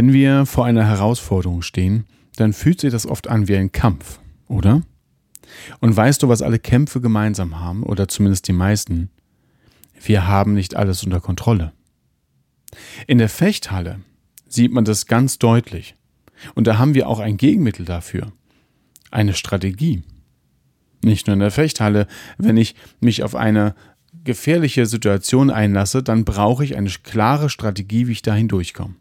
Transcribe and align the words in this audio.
Wenn 0.00 0.14
wir 0.14 0.46
vor 0.46 0.64
einer 0.64 0.86
Herausforderung 0.86 1.60
stehen, 1.60 2.06
dann 2.36 2.54
fühlt 2.54 2.80
sich 2.80 2.90
das 2.90 3.06
oft 3.06 3.28
an 3.28 3.48
wie 3.48 3.56
ein 3.56 3.70
Kampf, 3.70 4.18
oder? 4.48 4.80
Und 5.80 5.94
weißt 5.94 6.22
du, 6.22 6.28
was 6.30 6.40
alle 6.40 6.58
Kämpfe 6.58 7.02
gemeinsam 7.02 7.60
haben, 7.60 7.82
oder 7.82 8.08
zumindest 8.08 8.48
die 8.48 8.54
meisten? 8.54 9.10
Wir 10.02 10.26
haben 10.26 10.54
nicht 10.54 10.74
alles 10.74 11.04
unter 11.04 11.20
Kontrolle. 11.20 11.74
In 13.08 13.18
der 13.18 13.28
Fechthalle 13.28 14.00
sieht 14.48 14.72
man 14.72 14.86
das 14.86 15.04
ganz 15.04 15.38
deutlich. 15.38 15.96
Und 16.54 16.66
da 16.66 16.78
haben 16.78 16.94
wir 16.94 17.06
auch 17.06 17.18
ein 17.18 17.36
Gegenmittel 17.36 17.84
dafür. 17.84 18.32
Eine 19.10 19.34
Strategie. 19.34 20.02
Nicht 21.04 21.26
nur 21.26 21.34
in 21.34 21.40
der 21.40 21.50
Fechthalle. 21.50 22.06
Wenn 22.38 22.56
ich 22.56 22.74
mich 23.00 23.22
auf 23.22 23.34
eine 23.34 23.74
gefährliche 24.24 24.86
Situation 24.86 25.50
einlasse, 25.50 26.02
dann 26.02 26.24
brauche 26.24 26.64
ich 26.64 26.78
eine 26.78 26.88
klare 26.88 27.50
Strategie, 27.50 28.06
wie 28.06 28.12
ich 28.12 28.22
da 28.22 28.32
hindurchkomme. 28.32 28.94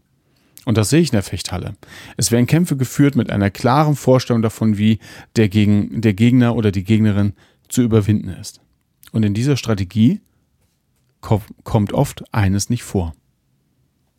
Und 0.70 0.78
das 0.78 0.91
sehe 0.91 1.00
ich 1.00 1.09
in 1.09 1.16
der 1.16 1.23
Fechthalle. 1.23 1.76
Es 2.16 2.32
werden 2.32 2.46
Kämpfe 2.46 2.78
geführt 2.78 3.16
mit 3.16 3.32
einer 3.32 3.50
klaren 3.50 3.96
Vorstellung 3.96 4.44
davon, 4.44 4.78
wie 4.78 5.00
der, 5.36 5.50
Gegen, 5.50 6.00
der 6.00 6.14
Gegner 6.14 6.56
oder 6.56 6.72
die 6.72 6.84
Gegnerin 6.84 7.34
zu 7.70 7.81
überwinden 7.81 8.30
ist. 8.30 8.62
Und 9.12 9.23
in 9.23 9.34
dieser 9.34 9.58
Strategie 9.58 10.22
kommt 11.22 11.92
oft 11.92 12.23
eines 12.31 12.70
nicht 12.70 12.84
vor. 12.84 13.16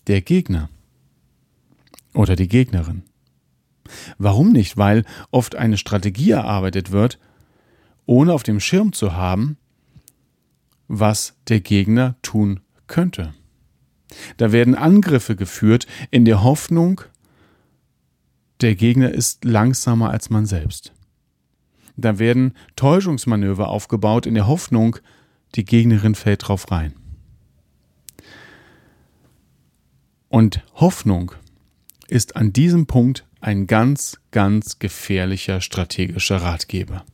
Der 0.09 0.23
Gegner 0.23 0.71
oder 2.15 2.34
die 2.34 2.48
Gegnerin. 2.48 3.05
Warum 4.19 4.51
nicht? 4.51 4.77
Weil 4.77 5.05
oft 5.31 5.55
eine 5.55 5.78
Strategie 5.78 6.33
erarbeitet 6.33 6.91
wird, 6.91 7.21
ohne 8.06 8.33
auf 8.33 8.43
dem 8.43 8.59
Schirm 8.59 8.93
zu 8.93 9.12
haben, 9.12 9.56
was 10.89 11.37
der 11.47 11.61
Gegner 11.61 12.17
tun 12.23 12.59
könnte. 12.89 13.34
Da 14.36 14.53
werden 14.53 14.75
Angriffe 14.75 15.36
geführt 15.36 15.86
in 16.11 16.25
der 16.25 16.42
Hoffnung, 16.42 17.03
der 18.61 18.75
Gegner 18.75 19.11
ist 19.11 19.44
langsamer 19.44 20.11
als 20.11 20.30
man 20.30 20.47
selbst. 20.47 20.92
Da 21.97 22.19
werden 22.19 22.55
Täuschungsmanöver 22.77 23.69
aufgebaut 23.69 24.27
in 24.27 24.34
der 24.34 24.47
Hoffnung, 24.47 24.97
die 25.55 25.64
Gegnerin 25.64 26.14
fällt 26.14 26.48
drauf 26.48 26.70
rein. 26.70 26.94
Und 30.28 30.62
Hoffnung 30.75 31.33
ist 32.08 32.36
an 32.36 32.53
diesem 32.53 32.86
Punkt 32.86 33.27
ein 33.41 33.66
ganz, 33.66 34.19
ganz 34.31 34.78
gefährlicher 34.78 35.61
strategischer 35.61 36.36
Ratgeber. 36.36 37.05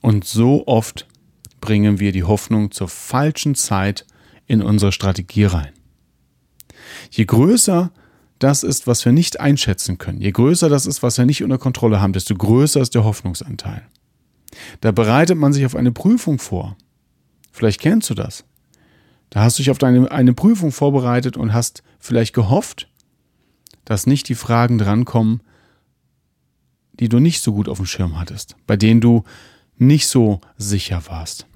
Und 0.00 0.24
so 0.24 0.66
oft 0.66 1.06
bringen 1.60 1.98
wir 1.98 2.12
die 2.12 2.24
Hoffnung 2.24 2.70
zur 2.70 2.88
falschen 2.88 3.54
Zeit 3.54 4.06
in 4.48 4.62
unsere 4.62 4.90
Strategie 4.90 5.44
rein. 5.44 5.72
Je 7.10 7.24
größer 7.24 7.92
das 8.40 8.62
ist, 8.62 8.86
was 8.86 9.04
wir 9.04 9.12
nicht 9.12 9.40
einschätzen 9.40 9.98
können, 9.98 10.20
je 10.20 10.32
größer 10.32 10.68
das 10.68 10.86
ist, 10.86 11.02
was 11.02 11.18
wir 11.18 11.26
nicht 11.26 11.42
unter 11.44 11.58
Kontrolle 11.58 12.00
haben, 12.00 12.12
desto 12.12 12.34
größer 12.34 12.80
ist 12.80 12.94
der 12.94 13.04
Hoffnungsanteil. 13.04 13.82
Da 14.80 14.92
bereitet 14.92 15.36
man 15.36 15.52
sich 15.52 15.66
auf 15.66 15.76
eine 15.76 15.92
Prüfung 15.92 16.38
vor. 16.38 16.76
Vielleicht 17.52 17.80
kennst 17.80 18.10
du 18.10 18.14
das. 18.14 18.44
Da 19.30 19.42
hast 19.42 19.58
du 19.58 19.62
dich 19.62 19.70
auf 19.70 19.78
deine, 19.78 20.10
eine 20.10 20.32
Prüfung 20.32 20.72
vorbereitet 20.72 21.36
und 21.36 21.52
hast 21.52 21.82
vielleicht 21.98 22.34
gehofft, 22.34 22.88
dass 23.84 24.06
nicht 24.06 24.28
die 24.28 24.34
Fragen 24.34 24.78
drankommen, 24.78 25.42
die 26.94 27.08
du 27.08 27.18
nicht 27.18 27.42
so 27.42 27.52
gut 27.52 27.68
auf 27.68 27.78
dem 27.78 27.86
Schirm 27.86 28.18
hattest, 28.18 28.56
bei 28.66 28.76
denen 28.76 29.00
du 29.00 29.24
nicht 29.76 30.08
so 30.08 30.40
sicher 30.56 31.02
warst. 31.06 31.46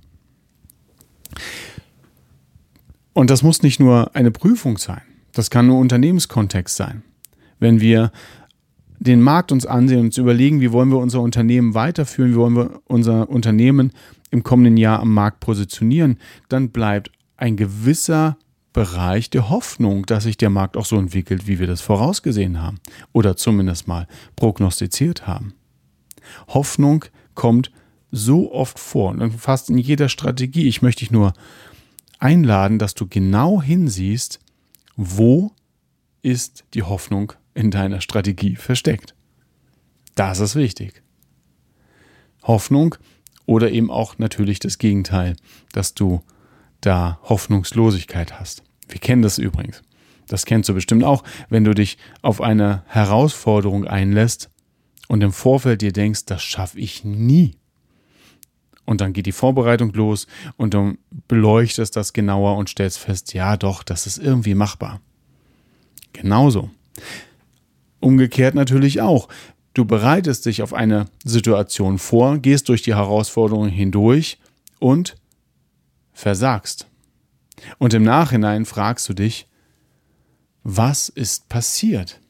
Und 3.13 3.31
das 3.31 3.43
muss 3.43 3.63
nicht 3.63 3.81
nur 3.81 4.15
eine 4.15 4.31
Prüfung 4.31 4.79
sein. 4.79 5.03
Das 5.33 5.51
kann 5.51 5.67
nur 5.67 5.79
Unternehmenskontext 5.79 6.77
sein. 6.77 7.03
Wenn 7.59 7.81
wir 7.81 8.11
den 8.99 9.21
Markt 9.21 9.51
uns 9.51 9.67
ansehen 9.67 9.99
und 9.99 10.07
uns 10.07 10.19
überlegen, 10.19 10.61
wie 10.61 10.73
wollen 10.73 10.91
wir 10.91 10.99
unser 10.99 11.21
Unternehmen 11.21 11.75
weiterführen, 11.75 12.33
wie 12.33 12.37
wollen 12.37 12.57
wir 12.57 12.81
unser 12.87 13.29
Unternehmen 13.29 13.93
im 14.31 14.43
kommenden 14.43 14.77
Jahr 14.77 15.01
am 15.01 15.13
Markt 15.13 15.41
positionieren, 15.41 16.19
dann 16.49 16.71
bleibt 16.71 17.11
ein 17.37 17.57
gewisser 17.57 18.37
Bereich 18.73 19.29
der 19.29 19.51
Hoffnung, 19.51 20.07
dass 20.07 20.25
sich 20.25 20.39
der 20.39 20.51
Markt 20.51 20.77
auch 20.77 20.87
so 20.87 20.97
entwickelt, 20.97 21.47
wie 21.47 21.59
wir 21.59 21.67
das 21.67 21.81
vorausgesehen 21.81 22.63
haben 22.63 22.81
oder 23.13 23.37
zumindest 23.37 23.89
mal 23.89 24.07
prognostiziert 24.37 25.27
haben. 25.27 25.53
Hoffnung 26.49 27.05
kommt 27.35 27.71
so 28.11 28.53
oft 28.53 28.79
vor 28.79 29.11
und 29.11 29.33
fast 29.33 29.69
in 29.69 29.79
jeder 29.79 30.09
Strategie. 30.09 30.69
Ich 30.69 30.81
möchte 30.81 31.01
dich 31.01 31.11
nur 31.11 31.33
einladen, 32.23 32.79
dass 32.79 32.95
du 32.95 33.07
genau 33.09 33.61
hinsiehst, 33.61 34.39
wo 34.97 35.53
ist 36.23 36.65
die 36.75 36.83
Hoffnung 36.83 37.33
in 37.55 37.71
deiner 37.71 38.01
Strategie 38.01 38.57
versteckt. 38.57 39.15
Das 40.15 40.39
ist 40.39 40.55
wichtig. 40.55 41.03
Hoffnung 42.45 42.95
oder 43.47 43.71
eben 43.71 43.91
auch 43.91 44.19
natürlich 44.19 44.61
das 44.61 44.79
Gegenteil, 44.79 45.37
dass 45.73 45.95
du 45.95 46.23
da 46.81 47.19
Hoffnungslosigkeit 47.25 48.39
hast. 48.39 48.63
Wir 48.89 49.01
kennen 49.01 49.23
das 49.23 49.39
übrigens. 49.39 49.83
Das 50.29 50.47
kennst 50.47 50.69
du 50.69 50.75
bestimmt 50.75 51.05
auch, 51.05 51.25
wenn 51.49 51.65
du 51.65 51.75
dich 51.75 51.99
auf 52.23 52.41
eine 52.41 52.85
Herausforderung 52.87 53.87
einlässt 53.87 54.49
und 55.09 55.23
im 55.23 55.33
Vorfeld 55.33 55.83
dir 55.83 55.93
denkst, 55.93 56.27
das 56.27 56.43
schaffe 56.43 56.79
ich 56.79 57.05
nie. 57.05 57.57
Und 58.85 59.01
dann 59.01 59.13
geht 59.13 59.27
die 59.27 59.33
Vorbereitung 59.33 59.93
los 59.93 60.27
und 60.57 60.75
du 60.75 60.97
beleuchtest 61.29 61.97
das 61.97 62.13
genauer 62.13 62.57
und 62.57 62.69
stellst 62.69 62.99
fest, 62.99 63.33
ja 63.33 63.57
doch, 63.57 63.83
das 63.83 64.07
ist 64.07 64.19
irgendwie 64.19 64.55
machbar. 64.55 65.01
Genauso. 66.13 66.71
Umgekehrt 68.01 68.55
natürlich 68.55 69.01
auch. 69.01 69.29
Du 69.75 69.85
bereitest 69.85 70.47
dich 70.47 70.63
auf 70.63 70.75
eine 70.75 71.07
Situation 71.25 71.99
vor, 71.99 72.39
gehst 72.39 72.69
durch 72.69 72.83
die 72.83 72.95
Herausforderung 72.95 73.69
hindurch 73.69 74.39
und 74.79 75.17
versagst. 76.13 76.87
Und 77.79 77.95
im 77.95 78.03
Nachhinein 78.03 78.65
fragst 78.65 79.09
du 79.09 79.15
dich, 79.15 79.47
was 80.65 81.09
ist 81.09 81.49
passiert? 81.49 82.21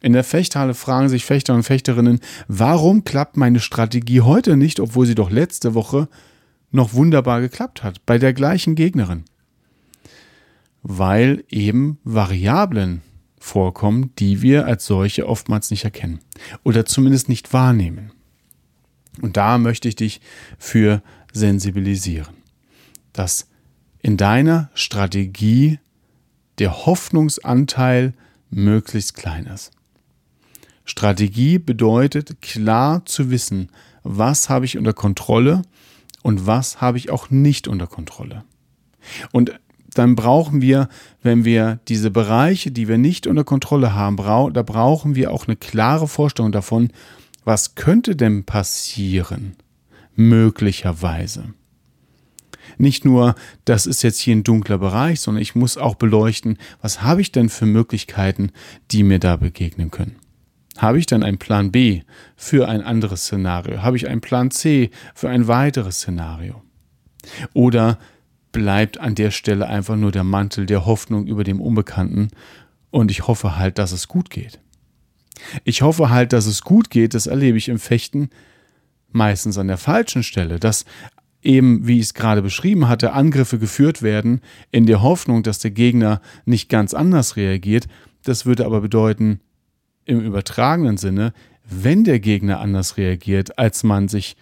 In 0.00 0.12
der 0.12 0.24
Fechthalle 0.24 0.74
fragen 0.74 1.08
sich 1.08 1.24
Fechter 1.24 1.54
und 1.54 1.64
Fechterinnen, 1.64 2.20
warum 2.46 3.04
klappt 3.04 3.36
meine 3.36 3.60
Strategie 3.60 4.20
heute 4.20 4.56
nicht, 4.56 4.78
obwohl 4.78 5.06
sie 5.06 5.16
doch 5.16 5.30
letzte 5.30 5.74
Woche 5.74 6.08
noch 6.70 6.92
wunderbar 6.92 7.40
geklappt 7.40 7.82
hat, 7.82 8.04
bei 8.06 8.18
der 8.18 8.32
gleichen 8.32 8.74
Gegnerin? 8.74 9.24
Weil 10.82 11.44
eben 11.48 11.98
Variablen 12.04 13.02
vorkommen, 13.40 14.12
die 14.18 14.42
wir 14.42 14.66
als 14.66 14.86
solche 14.86 15.26
oftmals 15.26 15.70
nicht 15.70 15.84
erkennen 15.84 16.20
oder 16.62 16.86
zumindest 16.86 17.28
nicht 17.28 17.52
wahrnehmen. 17.52 18.12
Und 19.20 19.36
da 19.36 19.58
möchte 19.58 19.88
ich 19.88 19.96
dich 19.96 20.20
für 20.58 21.02
sensibilisieren, 21.32 22.34
dass 23.12 23.48
in 24.00 24.16
deiner 24.16 24.70
Strategie 24.74 25.80
der 26.58 26.86
Hoffnungsanteil 26.86 28.14
möglichst 28.50 29.14
klein 29.14 29.46
ist. 29.46 29.72
Strategie 30.88 31.58
bedeutet 31.58 32.40
klar 32.40 33.04
zu 33.04 33.30
wissen, 33.30 33.68
was 34.04 34.48
habe 34.48 34.64
ich 34.64 34.78
unter 34.78 34.94
Kontrolle 34.94 35.62
und 36.22 36.46
was 36.46 36.80
habe 36.80 36.96
ich 36.96 37.10
auch 37.10 37.28
nicht 37.28 37.68
unter 37.68 37.86
Kontrolle. 37.86 38.42
Und 39.30 39.60
dann 39.92 40.16
brauchen 40.16 40.62
wir, 40.62 40.88
wenn 41.22 41.44
wir 41.44 41.78
diese 41.88 42.10
Bereiche, 42.10 42.70
die 42.70 42.88
wir 42.88 42.96
nicht 42.96 43.26
unter 43.26 43.44
Kontrolle 43.44 43.92
haben, 43.94 44.16
da 44.16 44.62
brauchen 44.62 45.14
wir 45.14 45.30
auch 45.30 45.46
eine 45.46 45.56
klare 45.56 46.08
Vorstellung 46.08 46.52
davon, 46.52 46.90
was 47.44 47.74
könnte 47.74 48.16
denn 48.16 48.44
passieren, 48.44 49.56
möglicherweise. 50.14 51.52
Nicht 52.78 53.04
nur, 53.04 53.34
das 53.66 53.86
ist 53.86 54.02
jetzt 54.02 54.20
hier 54.20 54.36
ein 54.36 54.44
dunkler 54.44 54.78
Bereich, 54.78 55.20
sondern 55.20 55.42
ich 55.42 55.54
muss 55.54 55.76
auch 55.76 55.96
beleuchten, 55.96 56.56
was 56.80 57.02
habe 57.02 57.20
ich 57.20 57.30
denn 57.30 57.50
für 57.50 57.66
Möglichkeiten, 57.66 58.52
die 58.90 59.02
mir 59.02 59.18
da 59.18 59.36
begegnen 59.36 59.90
können. 59.90 60.16
Habe 60.78 60.98
ich 60.98 61.06
dann 61.06 61.22
einen 61.22 61.38
Plan 61.38 61.72
B 61.72 62.02
für 62.36 62.68
ein 62.68 62.82
anderes 62.82 63.24
Szenario? 63.24 63.82
Habe 63.82 63.96
ich 63.96 64.08
einen 64.08 64.20
Plan 64.20 64.50
C 64.50 64.90
für 65.14 65.28
ein 65.28 65.48
weiteres 65.48 65.98
Szenario? 65.98 66.62
Oder 67.52 67.98
bleibt 68.52 68.98
an 68.98 69.14
der 69.14 69.30
Stelle 69.30 69.66
einfach 69.66 69.96
nur 69.96 70.12
der 70.12 70.24
Mantel 70.24 70.66
der 70.66 70.86
Hoffnung 70.86 71.26
über 71.26 71.44
dem 71.44 71.60
Unbekannten 71.60 72.30
Und 72.90 73.10
ich 73.10 73.26
hoffe 73.26 73.56
halt, 73.56 73.78
dass 73.78 73.92
es 73.92 74.08
gut 74.08 74.30
geht. 74.30 74.60
Ich 75.64 75.82
hoffe 75.82 76.10
halt, 76.10 76.32
dass 76.32 76.46
es 76.46 76.62
gut 76.62 76.90
geht. 76.90 77.12
Das 77.12 77.26
erlebe 77.26 77.58
ich 77.58 77.68
im 77.68 77.78
Fechten 77.78 78.30
meistens 79.10 79.58
an 79.58 79.68
der 79.68 79.76
falschen 79.76 80.22
Stelle, 80.22 80.58
dass 80.58 80.84
eben, 81.42 81.86
wie 81.86 81.98
ich 81.98 82.06
es 82.06 82.14
gerade 82.14 82.40
beschrieben 82.40 82.88
hatte, 82.88 83.12
Angriffe 83.12 83.58
geführt 83.58 84.02
werden 84.02 84.40
in 84.70 84.86
der 84.86 85.02
Hoffnung, 85.02 85.42
dass 85.42 85.58
der 85.58 85.70
Gegner 85.70 86.20
nicht 86.44 86.68
ganz 86.68 86.94
anders 86.94 87.36
reagiert. 87.36 87.86
Das 88.24 88.46
würde 88.46 88.64
aber 88.64 88.80
bedeuten, 88.80 89.40
im 90.08 90.20
übertragenen 90.20 90.96
Sinne, 90.96 91.32
wenn 91.68 92.02
der 92.02 92.18
Gegner 92.18 92.60
anders 92.60 92.96
reagiert, 92.96 93.58
als 93.58 93.84
man 93.84 94.08
sich 94.08 94.36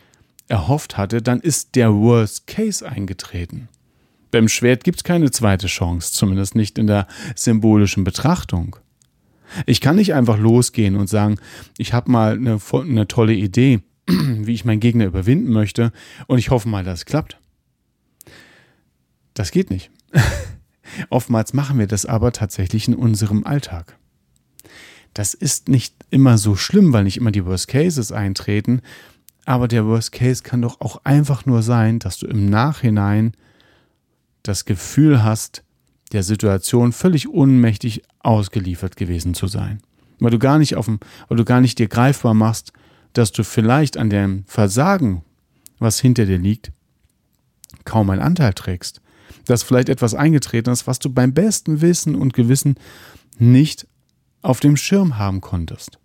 erhofft 0.49 0.97
hatte, 0.97 1.21
dann 1.21 1.41
ist 1.41 1.75
der 1.75 1.93
Worst 1.93 2.47
Case 2.47 2.89
eingetreten. 2.89 3.69
Beim 4.31 4.49
Schwert 4.49 4.85
gibt 4.85 4.99
es 4.99 5.05
keine 5.05 5.31
zweite 5.31 5.67
Chance, 5.67 6.13
zumindest 6.13 6.55
nicht 6.55 6.79
in 6.79 6.87
der 6.87 7.09
symbolischen 7.35 8.05
Betrachtung. 8.05 8.77
Ich 9.65 9.81
kann 9.81 9.97
nicht 9.97 10.15
einfach 10.15 10.39
losgehen 10.39 10.97
und 10.97 11.09
sagen, 11.09 11.39
ich 11.79 11.93
habe 11.93 12.11
mal 12.11 12.35
eine, 12.35 12.59
eine 12.73 13.09
tolle 13.09 13.35
Idee, 13.35 13.81
wie 14.07 14.55
ich 14.55 14.65
meinen 14.65 14.81
Gegner 14.81 15.07
überwinden 15.07 15.53
möchte 15.53 15.93
und 16.29 16.39
ich 16.39 16.51
hoffe 16.51 16.69
mal, 16.69 16.85
dass 16.85 17.01
es 17.01 17.07
klappt. 17.07 17.39
Das 19.35 19.51
geht 19.51 19.71
nicht. 19.71 19.91
Oftmals 21.11 21.53
machen 21.53 21.79
wir 21.79 21.89
das 21.89 22.07
aber 22.07 22.33
tatsächlich 22.33 22.87
in 22.87 22.95
unserem 22.95 23.45
Alltag. 23.45 23.99
Das 25.17 25.33
ist 25.33 25.71
nicht 25.71 25.95
immer 26.11 26.37
so 26.37 26.57
schlimm, 26.57 26.93
weil 26.93 27.05
nicht 27.05 27.17
immer 27.17 27.31
die 27.31 27.47
Worst 27.47 27.69
Cases 27.69 28.13
eintreten, 28.13 28.83
aber 29.47 29.67
der 29.67 29.87
Worst 29.87 30.13
Case 30.13 30.43
kann 30.43 30.61
doch 30.61 30.83
auch 30.83 31.01
einfach 31.05 31.47
nur 31.47 31.63
sein, 31.63 31.99
dass 31.99 32.19
du 32.19 32.27
im 32.27 32.51
Nachhinein 32.51 33.33
das 34.43 34.67
Gefühl 34.67 35.25
hast, 35.25 35.63
der 36.13 36.23
Situation 36.23 36.93
völlig 36.93 37.29
unmächtig 37.29 38.03
ausgeliefert 38.19 38.99
gewesen 38.99 39.33
zu 39.33 39.47
sein. 39.47 39.81
Weil 40.19 40.33
du 40.33 40.39
gar 40.39 40.59
nicht 40.59 40.77
auf 40.77 40.85
dem, 40.85 41.01
weil 41.29 41.39
du 41.39 41.47
gar 41.47 41.63
nicht 41.63 41.79
dir 41.79 41.89
greifbar 41.89 42.35
machst, 42.35 42.75
dass 43.15 43.33
du 43.33 43.43
vielleicht 43.43 43.97
an 43.97 44.11
dem 44.11 44.45
Versagen, 44.47 45.23
was 45.79 45.99
hinter 45.99 46.27
dir 46.27 46.39
liegt, 46.39 46.73
kaum 47.87 48.11
einen 48.11 48.21
Anteil 48.21 48.53
trägst. 48.53 49.01
Dass 49.47 49.63
vielleicht 49.63 49.89
etwas 49.89 50.13
eingetreten 50.13 50.69
ist, 50.69 50.87
was 50.87 50.99
du 50.99 51.09
beim 51.09 51.33
besten 51.33 51.81
Wissen 51.81 52.17
und 52.17 52.35
Gewissen 52.35 52.75
nicht 53.39 53.87
auf 54.43 54.61
dem 54.61 54.77
Schirm 54.77 55.19
haben 55.19 55.41
konntest. 55.41 55.99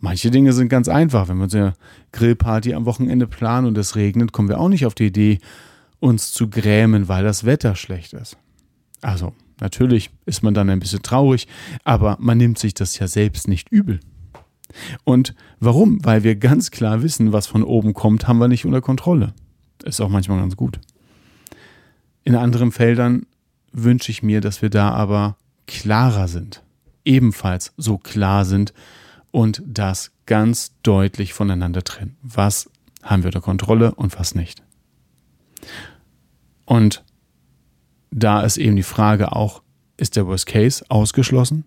Manche 0.00 0.30
Dinge 0.30 0.52
sind 0.52 0.68
ganz 0.68 0.88
einfach. 0.88 1.28
Wenn 1.28 1.38
wir 1.38 1.44
unsere 1.44 1.74
Grillparty 2.12 2.74
am 2.74 2.84
Wochenende 2.84 3.26
planen 3.26 3.66
und 3.66 3.78
es 3.78 3.96
regnet, 3.96 4.32
kommen 4.32 4.48
wir 4.48 4.60
auch 4.60 4.68
nicht 4.68 4.84
auf 4.84 4.94
die 4.94 5.06
Idee, 5.06 5.38
uns 5.98 6.32
zu 6.32 6.50
grämen, 6.50 7.08
weil 7.08 7.24
das 7.24 7.44
Wetter 7.44 7.74
schlecht 7.76 8.12
ist. 8.12 8.36
Also, 9.00 9.32
natürlich 9.60 10.10
ist 10.26 10.42
man 10.42 10.52
dann 10.52 10.68
ein 10.68 10.80
bisschen 10.80 11.02
traurig, 11.02 11.48
aber 11.84 12.18
man 12.20 12.36
nimmt 12.38 12.58
sich 12.58 12.74
das 12.74 12.98
ja 12.98 13.08
selbst 13.08 13.48
nicht 13.48 13.70
übel. 13.70 14.00
Und 15.04 15.34
warum? 15.60 16.04
Weil 16.04 16.24
wir 16.24 16.36
ganz 16.36 16.70
klar 16.70 17.02
wissen, 17.02 17.32
was 17.32 17.46
von 17.46 17.62
oben 17.62 17.94
kommt, 17.94 18.26
haben 18.26 18.38
wir 18.38 18.48
nicht 18.48 18.66
unter 18.66 18.80
Kontrolle. 18.80 19.32
Ist 19.84 20.00
auch 20.00 20.08
manchmal 20.08 20.40
ganz 20.40 20.56
gut. 20.56 20.80
In 22.24 22.34
anderen 22.34 22.72
Feldern 22.72 23.26
wünsche 23.72 24.10
ich 24.10 24.22
mir, 24.22 24.40
dass 24.40 24.62
wir 24.62 24.70
da 24.70 24.90
aber 24.90 25.36
klarer 25.66 26.28
sind, 26.28 26.62
ebenfalls 27.04 27.72
so 27.76 27.98
klar 27.98 28.44
sind 28.44 28.72
und 29.30 29.62
das 29.66 30.12
ganz 30.26 30.72
deutlich 30.82 31.34
voneinander 31.34 31.82
trennen. 31.82 32.16
Was 32.22 32.70
haben 33.04 33.22
wir 33.22 33.28
unter 33.28 33.40
Kontrolle 33.40 33.94
und 33.94 34.18
was 34.18 34.34
nicht. 34.34 34.62
Und 36.64 37.04
da 38.10 38.42
ist 38.42 38.56
eben 38.56 38.76
die 38.76 38.82
Frage 38.82 39.32
auch, 39.32 39.62
ist 39.96 40.16
der 40.16 40.26
Worst 40.26 40.46
Case 40.46 40.84
ausgeschlossen? 40.88 41.64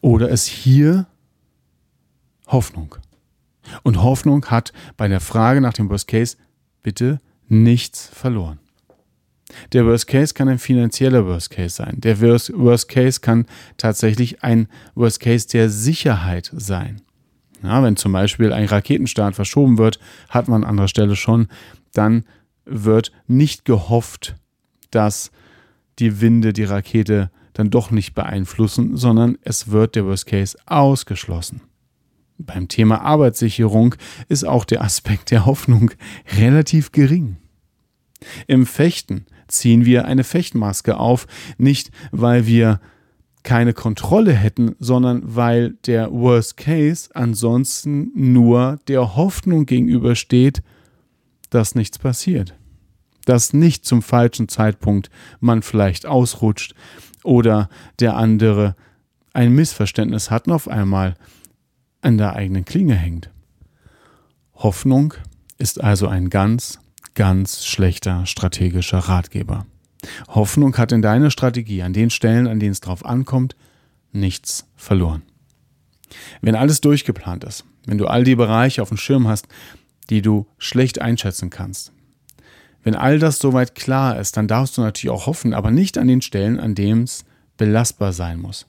Oder 0.00 0.28
ist 0.28 0.46
hier 0.46 1.06
Hoffnung? 2.46 2.96
Und 3.82 4.02
Hoffnung 4.02 4.46
hat 4.46 4.72
bei 4.96 5.08
der 5.08 5.20
Frage 5.20 5.60
nach 5.60 5.72
dem 5.72 5.88
Worst 5.88 6.08
Case 6.08 6.36
bitte 6.82 7.20
nichts 7.48 8.06
verloren. 8.08 8.58
Der 9.72 9.86
Worst 9.86 10.08
Case 10.08 10.34
kann 10.34 10.48
ein 10.48 10.58
finanzieller 10.58 11.24
Worst 11.26 11.50
Case 11.50 11.76
sein. 11.76 12.00
Der 12.00 12.20
Worst 12.20 12.88
Case 12.88 13.20
kann 13.20 13.46
tatsächlich 13.76 14.42
ein 14.42 14.68
Worst 14.94 15.20
Case 15.20 15.46
der 15.48 15.70
Sicherheit 15.70 16.50
sein. 16.54 17.02
Ja, 17.62 17.82
wenn 17.82 17.96
zum 17.96 18.12
Beispiel 18.12 18.52
ein 18.52 18.66
Raketenstart 18.66 19.34
verschoben 19.34 19.78
wird, 19.78 19.98
hat 20.28 20.48
man 20.48 20.64
an 20.64 20.70
anderer 20.70 20.88
Stelle 20.88 21.16
schon, 21.16 21.48
dann 21.92 22.24
wird 22.64 23.12
nicht 23.26 23.64
gehofft, 23.64 24.36
dass 24.90 25.30
die 25.98 26.20
Winde 26.20 26.52
die 26.52 26.64
Rakete 26.64 27.30
dann 27.52 27.70
doch 27.70 27.90
nicht 27.90 28.14
beeinflussen, 28.14 28.96
sondern 28.96 29.38
es 29.42 29.70
wird 29.70 29.94
der 29.94 30.04
Worst 30.04 30.26
Case 30.26 30.58
ausgeschlossen. 30.66 31.62
Beim 32.38 32.68
Thema 32.68 33.00
Arbeitssicherung 33.00 33.94
ist 34.28 34.44
auch 34.44 34.66
der 34.66 34.82
Aspekt 34.82 35.30
der 35.30 35.46
Hoffnung 35.46 35.90
relativ 36.36 36.92
gering. 36.92 37.38
Im 38.46 38.66
Fechten 38.66 39.26
ziehen 39.48 39.84
wir 39.84 40.06
eine 40.06 40.24
Fechtmaske 40.24 40.98
auf, 40.98 41.26
nicht 41.58 41.90
weil 42.10 42.46
wir 42.46 42.80
keine 43.42 43.74
Kontrolle 43.74 44.32
hätten, 44.32 44.74
sondern 44.80 45.22
weil 45.36 45.74
der 45.86 46.10
Worst 46.12 46.56
Case 46.56 47.10
ansonsten 47.14 48.10
nur 48.14 48.80
der 48.88 49.14
Hoffnung 49.14 49.66
gegenübersteht, 49.66 50.62
dass 51.50 51.76
nichts 51.76 51.98
passiert. 51.98 52.54
Dass 53.24 53.52
nicht 53.52 53.84
zum 53.84 54.02
falschen 54.02 54.48
Zeitpunkt 54.48 55.10
man 55.38 55.62
vielleicht 55.62 56.06
ausrutscht 56.06 56.74
oder 57.22 57.68
der 58.00 58.16
andere 58.16 58.74
ein 59.32 59.54
Missverständnis 59.54 60.30
hat 60.30 60.48
und 60.48 60.52
auf 60.52 60.66
einmal 60.66 61.14
an 62.00 62.18
der 62.18 62.34
eigenen 62.34 62.64
Klinge 62.64 62.94
hängt. 62.94 63.30
Hoffnung 64.54 65.14
ist 65.58 65.82
also 65.82 66.08
ein 66.08 66.30
ganz, 66.30 66.80
ganz 67.14 67.64
schlechter 67.64 68.26
strategischer 68.26 68.98
Ratgeber. 68.98 69.66
Hoffnung 70.28 70.76
hat 70.76 70.92
in 70.92 71.02
deiner 71.02 71.30
Strategie 71.30 71.82
an 71.82 71.92
den 71.92 72.10
Stellen, 72.10 72.46
an 72.46 72.60
denen 72.60 72.72
es 72.72 72.80
drauf 72.80 73.04
ankommt, 73.04 73.56
nichts 74.12 74.66
verloren. 74.76 75.22
Wenn 76.40 76.54
alles 76.54 76.80
durchgeplant 76.80 77.44
ist, 77.44 77.64
wenn 77.86 77.98
du 77.98 78.06
all 78.06 78.24
die 78.24 78.36
Bereiche 78.36 78.82
auf 78.82 78.88
dem 78.88 78.98
Schirm 78.98 79.28
hast, 79.28 79.46
die 80.10 80.22
du 80.22 80.46
schlecht 80.58 81.00
einschätzen 81.00 81.50
kannst. 81.50 81.92
Wenn 82.82 82.94
all 82.94 83.18
das 83.18 83.38
soweit 83.38 83.74
klar 83.74 84.18
ist, 84.18 84.36
dann 84.36 84.46
darfst 84.46 84.76
du 84.78 84.82
natürlich 84.82 85.10
auch 85.10 85.26
hoffen, 85.26 85.54
aber 85.54 85.72
nicht 85.72 85.98
an 85.98 86.06
den 86.06 86.22
Stellen, 86.22 86.60
an 86.60 86.76
denen 86.76 87.02
es 87.02 87.24
belastbar 87.56 88.12
sein 88.12 88.38
muss. 88.38 88.66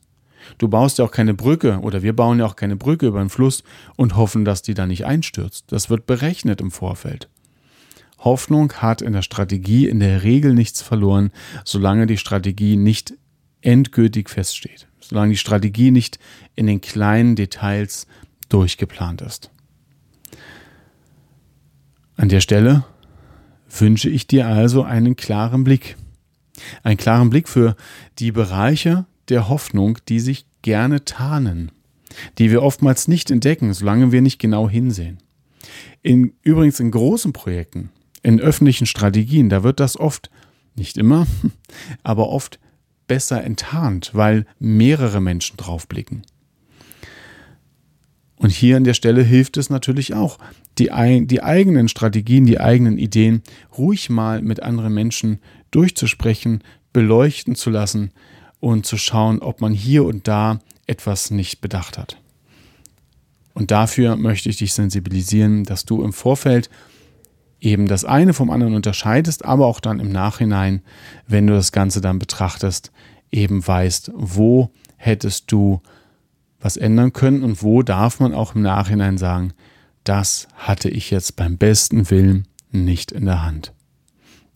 Du 0.58 0.67
baust 0.67 0.98
ja 0.98 1.06
auch 1.06 1.12
keine 1.12 1.34
Brücke 1.34 1.79
oder 1.82 2.01
wir 2.01 2.15
bauen 2.15 2.39
ja 2.39 2.46
auch 2.46 2.56
keine 2.56 2.75
Brücke 2.75 3.08
über 3.08 3.20
den 3.20 3.29
Fluss 3.29 3.63
und 3.96 4.15
hoffen, 4.15 4.46
dass 4.46 4.62
die 4.62 4.74
da 4.74 4.88
nicht 4.88 5.06
einstürzt. 5.06 5.65
Das 5.67 5.89
wird 5.89 6.06
berechnet 6.06 6.62
im 6.62 6.72
Vorfeld. 6.72 7.29
Hoffnung 8.19 8.74
hat 8.74 9.01
in 9.01 9.13
der 9.13 9.21
Strategie 9.21 9.88
in 9.88 10.00
der 10.00 10.24
Regel 10.24 10.53
nichts 10.53 10.81
verloren, 10.81 11.31
solange 11.63 12.07
die 12.07 12.17
Strategie 12.17 12.75
nicht 12.75 13.13
endgültig 13.62 14.29
feststeht, 14.29 14.88
solange 15.00 15.31
die 15.31 15.38
Strategie 15.38 15.91
nicht 15.91 16.19
in 16.55 16.67
den 16.67 16.81
kleinen 16.81 17.36
Details 17.36 18.07
durchgeplant 18.50 19.21
ist. 19.21 19.51
An 22.15 22.29
der 22.29 22.41
Stelle 22.41 22.86
wünsche 23.69 24.09
ich 24.09 24.27
dir 24.27 24.47
also 24.47 24.83
einen 24.83 25.15
klaren 25.15 25.63
Blick. 25.63 25.97
Einen 26.81 26.97
klaren 26.97 27.29
Blick 27.29 27.47
für 27.47 27.75
die 28.17 28.31
Bereiche 28.31 29.05
der 29.29 29.50
Hoffnung, 29.50 30.00
die 30.09 30.19
sich 30.19 30.47
gerne 30.63 31.05
tarnen, 31.05 31.71
die 32.39 32.50
wir 32.50 32.63
oftmals 32.63 33.07
nicht 33.07 33.29
entdecken, 33.29 33.74
solange 33.74 34.12
wir 34.12 34.21
nicht 34.21 34.39
genau 34.39 34.67
hinsehen. 34.67 35.19
In, 36.01 36.33
übrigens 36.41 36.79
in 36.79 36.89
großen 36.89 37.33
Projekten, 37.33 37.91
in 38.27 38.41
öffentlichen 38.41 38.86
Strategien, 38.86 39.48
da 39.48 39.63
wird 39.63 39.79
das 39.79 39.98
oft, 39.98 40.29
nicht 40.75 40.98
immer, 40.98 41.25
aber 42.03 42.27
oft 42.27 42.60
besser 43.07 43.41
enttarnt, 43.41 44.12
weil 44.15 44.46
mehrere 44.60 45.22
Menschen 45.22 45.55
drauf 45.55 45.88
blicken. 45.88 46.24
Und 48.36 48.50
hier 48.50 48.75
an 48.75 48.84
der 48.84 48.96
Stelle 48.96 49.24
hilft 49.24 49.55
es 49.55 49.69
natürlich 49.69 50.13
auch, 50.13 50.39
die, 50.77 50.89
die 51.25 51.41
eigenen 51.41 51.88
Strategien, 51.88 52.46
die 52.46 52.60
eigenen 52.60 52.98
Ideen 52.98 53.43
ruhig 53.77 54.10
mal 54.10 54.41
mit 54.41 54.62
anderen 54.62 54.93
Menschen 54.93 55.39
durchzusprechen, 55.72 56.65
beleuchten 56.91 57.55
zu 57.55 57.69
lassen 57.69 58.12
und 58.60 58.86
zu 58.86 58.98
schauen, 58.98 59.39
ob 59.39 59.62
man 59.62 59.72
hier 59.72 60.03
und 60.03 60.27
da 60.27 60.60
etwas 60.86 61.31
nicht 61.31 61.62
bedacht 61.62 61.98
hat. 61.98 62.17
Und 63.53 63.72
dafür 63.72 64.17
möchte 64.17 64.50
ich 64.50 64.57
dich 64.57 64.74
sensibilisieren, 64.74 65.63
dass 65.63 65.86
du 65.86 66.03
im 66.03 66.12
Vorfeld 66.12 66.69
eben 67.60 67.88
das 67.88 68.06
eine 68.06 68.34
vom 68.34 68.50
anderen 68.50 68.76
unterscheidest, 68.76 69.46
aber 69.46 69.66
auch 69.66 69.80
dann 69.80 70.00
im 70.00 70.12
Nachhinein, 70.12 70.82
wenn 71.28 71.48
du 71.48 71.54
das 71.54 71.72
Ganze 71.72 72.02
dann 72.02 72.20
betrachtest, 72.20 72.92
eben 73.32 73.66
weißt, 73.66 74.12
wo 74.16 74.72
hättest 74.98 75.52
du 75.52 75.82
was 76.60 76.78
ändern 76.78 77.14
können 77.14 77.44
und 77.44 77.62
wo 77.64 77.84
darf 77.84 78.20
man 78.20 78.34
auch 78.34 78.56
im 78.56 78.62
Nachhinein 78.62 79.18
sagen, 79.18 79.54
das 80.04 80.48
hatte 80.56 80.90
ich 80.90 81.12
jetzt 81.12 81.36
beim 81.36 81.58
besten 81.58 82.10
Willen 82.10 82.48
nicht 82.72 83.12
in 83.12 83.26
der 83.26 83.44
Hand. 83.44 83.74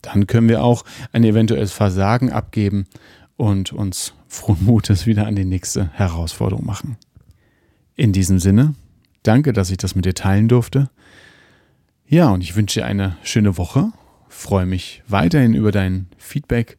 Dann 0.02 0.26
können 0.26 0.50
wir 0.50 0.64
auch 0.64 0.84
ein 1.12 1.24
eventuelles 1.24 1.72
Versagen 1.72 2.32
abgeben 2.32 2.86
und 3.38 3.72
uns 3.74 4.14
frohen 4.28 4.64
Mutes 4.64 5.06
wieder 5.06 5.28
an 5.28 5.36
die 5.36 5.46
nächste 5.46 5.90
Herausforderung 5.90 6.66
machen. 6.66 6.98
In 7.96 8.14
diesem 8.14 8.40
Sinne, 8.40 8.74
danke, 9.24 9.54
dass 9.54 9.70
ich 9.70 9.78
das 9.78 9.96
mit 9.96 10.06
dir 10.06 10.16
teilen 10.16 10.48
durfte. 10.48 10.90
Ja, 12.12 12.30
und 12.32 12.42
ich 12.42 12.58
wünsche 12.58 12.82
dir 12.82 12.86
eine 12.86 13.16
schöne 13.24 13.58
Woche, 13.58 13.94
freue 14.28 14.66
mich 14.66 15.02
weiterhin 15.08 15.54
über 15.54 15.72
dein 15.72 16.08
Feedback 16.18 16.78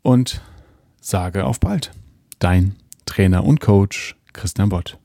und 0.00 0.40
sage 0.98 1.44
auf 1.44 1.60
bald. 1.60 1.90
Dein 2.38 2.74
Trainer 3.04 3.44
und 3.44 3.60
Coach 3.60 4.16
Christian 4.32 4.70
Bott. 4.70 4.99